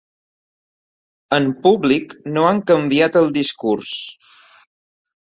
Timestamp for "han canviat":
2.51-3.19